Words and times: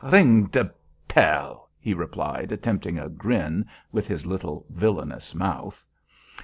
"Ring 0.03 0.45
de 0.45 0.71
pell," 1.07 1.69
he 1.79 1.93
replied, 1.93 2.51
attempting 2.51 2.97
a 2.97 3.07
grin 3.07 3.67
with 3.91 4.07
his 4.07 4.25
little 4.25 4.65
villainous 4.71 5.35
mouth. 5.35 5.85